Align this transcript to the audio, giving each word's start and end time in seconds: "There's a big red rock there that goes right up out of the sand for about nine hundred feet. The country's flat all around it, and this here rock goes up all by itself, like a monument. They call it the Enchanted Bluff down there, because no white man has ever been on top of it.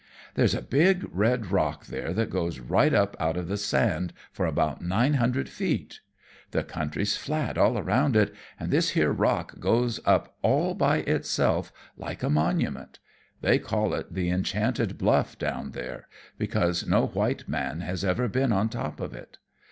"There's 0.33 0.55
a 0.55 0.63
big 0.63 1.05
red 1.13 1.51
rock 1.51 1.85
there 1.85 2.11
that 2.11 2.31
goes 2.31 2.59
right 2.59 2.91
up 2.91 3.15
out 3.19 3.37
of 3.37 3.47
the 3.47 3.55
sand 3.55 4.13
for 4.31 4.47
about 4.47 4.81
nine 4.81 5.13
hundred 5.13 5.47
feet. 5.47 5.99
The 6.49 6.63
country's 6.63 7.17
flat 7.17 7.55
all 7.55 7.77
around 7.77 8.15
it, 8.15 8.33
and 8.59 8.71
this 8.71 8.89
here 8.97 9.11
rock 9.11 9.59
goes 9.59 9.99
up 10.03 10.37
all 10.41 10.73
by 10.73 11.01
itself, 11.01 11.71
like 11.97 12.23
a 12.23 12.31
monument. 12.31 12.97
They 13.41 13.59
call 13.59 13.93
it 13.93 14.15
the 14.15 14.31
Enchanted 14.31 14.97
Bluff 14.97 15.37
down 15.37 15.69
there, 15.69 16.07
because 16.35 16.87
no 16.87 17.05
white 17.05 17.47
man 17.47 17.81
has 17.81 18.03
ever 18.03 18.27
been 18.27 18.51
on 18.51 18.69
top 18.69 18.99
of 18.99 19.13
it. 19.13 19.37